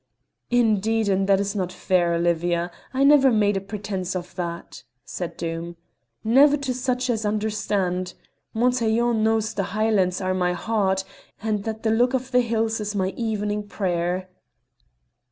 "Indeed, 0.49 1.07
and 1.09 1.29
that 1.29 1.39
is 1.39 1.55
not 1.55 1.71
fair, 1.71 2.15
Olivia; 2.15 2.71
I 2.91 3.03
never 3.03 3.31
made 3.31 3.67
pretence 3.67 4.15
of 4.15 4.33
that," 4.35 4.81
said 5.05 5.37
Doom. 5.37 5.77
"Never 6.23 6.57
to 6.57 6.73
such 6.73 7.07
as 7.07 7.23
understand; 7.23 8.15
Montaiglon 8.51 9.21
knows 9.21 9.53
the 9.53 9.61
Highlands 9.77 10.19
are 10.19 10.31
at 10.31 10.37
my 10.37 10.53
heart, 10.53 11.03
and 11.39 11.65
that 11.65 11.83
the 11.83 11.91
look 11.91 12.15
of 12.15 12.31
the 12.31 12.41
hills 12.41 12.79
is 12.79 12.95
my 12.95 13.09
evening 13.09 13.67
prayer." 13.67 14.27